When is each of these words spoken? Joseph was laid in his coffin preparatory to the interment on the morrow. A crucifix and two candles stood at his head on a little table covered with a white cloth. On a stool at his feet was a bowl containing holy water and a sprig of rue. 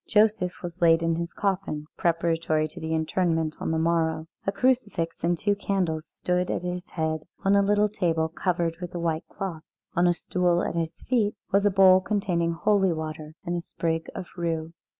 Joseph 0.09 0.63
was 0.63 0.81
laid 0.81 1.03
in 1.03 1.13
his 1.17 1.31
coffin 1.31 1.85
preparatory 1.95 2.67
to 2.69 2.79
the 2.79 2.91
interment 2.95 3.57
on 3.59 3.69
the 3.69 3.77
morrow. 3.77 4.25
A 4.47 4.51
crucifix 4.51 5.23
and 5.23 5.37
two 5.37 5.53
candles 5.53 6.07
stood 6.07 6.49
at 6.49 6.63
his 6.63 6.83
head 6.89 7.27
on 7.45 7.55
a 7.55 7.61
little 7.61 7.87
table 7.87 8.27
covered 8.27 8.77
with 8.81 8.95
a 8.95 8.99
white 8.99 9.27
cloth. 9.27 9.61
On 9.95 10.07
a 10.07 10.13
stool 10.15 10.63
at 10.63 10.73
his 10.73 11.03
feet 11.03 11.35
was 11.51 11.67
a 11.67 11.69
bowl 11.69 12.01
containing 12.01 12.53
holy 12.53 12.91
water 12.91 13.35
and 13.45 13.55
a 13.55 13.61
sprig 13.61 14.07
of 14.15 14.25
rue. 14.35 14.73